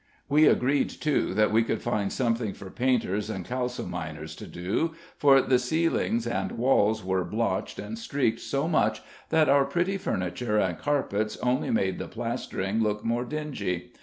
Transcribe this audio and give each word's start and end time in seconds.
We 0.27 0.47
agreed, 0.47 0.89
too, 0.89 1.35
that 1.35 1.51
we 1.51 1.61
could 1.61 1.83
find 1.83 2.11
something 2.11 2.53
for 2.55 2.71
painters 2.71 3.29
and 3.29 3.45
kalsominers 3.45 4.35
to 4.37 4.47
do, 4.47 4.95
for 5.19 5.43
the 5.43 5.59
ceilings 5.59 6.25
and 6.25 6.53
walls 6.53 7.05
were 7.05 7.23
blotched 7.23 7.77
and 7.77 7.99
streaked 7.99 8.39
so 8.39 8.67
much 8.67 9.03
that 9.29 9.47
our 9.47 9.63
pretty 9.63 9.99
furniture 9.99 10.57
and 10.57 10.79
carpets 10.79 11.37
only 11.43 11.69
made 11.69 11.99
the 11.99 12.07
plastering 12.07 12.81
look 12.81 13.05
more 13.05 13.25
dingy. 13.25 13.93